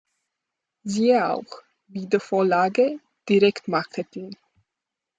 [0.87, 4.35] Siehe auch: Wiedervorlage, Direktmarketing